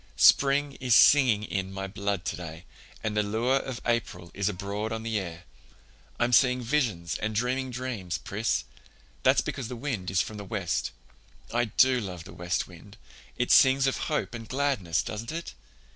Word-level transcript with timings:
"Spring 0.15 0.77
is 0.81 0.95
singing 0.95 1.43
in 1.43 1.71
my 1.71 1.85
blood 1.85 2.25
today, 2.25 2.65
and 3.03 3.15
the 3.15 3.21
lure 3.21 3.57
of 3.57 3.79
April 3.85 4.31
is 4.33 4.49
abroad 4.49 4.91
on 4.91 5.03
the 5.03 5.19
air. 5.19 5.43
I'm 6.19 6.33
seeing 6.33 6.63
visions 6.63 7.17
and 7.19 7.35
dreaming 7.35 7.69
dreams, 7.69 8.17
Pris. 8.17 8.63
That's 9.21 9.41
because 9.41 9.67
the 9.67 9.75
wind 9.75 10.09
is 10.09 10.19
from 10.23 10.37
the 10.37 10.43
west. 10.43 10.89
I 11.53 11.65
do 11.65 11.99
love 11.99 12.23
the 12.23 12.33
west 12.33 12.67
wind. 12.67 12.97
It 13.37 13.51
sings 13.51 13.85
of 13.85 13.97
hope 14.09 14.33
and 14.33 14.49
gladness, 14.49 15.03
doesn't 15.03 15.31
it? 15.31 15.53